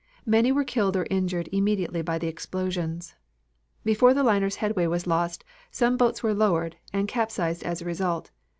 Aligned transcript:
Many 0.25 0.51
were 0.51 0.63
killed 0.63 0.97
or 0.97 1.05
injured 1.11 1.47
immediately 1.51 2.01
by 2.01 2.17
the 2.17 2.27
explosions. 2.27 3.13
Before 3.85 4.15
the 4.15 4.23
liner's 4.23 4.55
headway 4.55 4.87
was 4.87 5.05
lost, 5.05 5.43
some 5.69 5.95
boats 5.95 6.23
were 6.23 6.33
lowered, 6.33 6.75
and 6.91 7.07
capsized 7.07 7.61
as 7.61 7.83
a 7.83 7.85
result. 7.85 8.31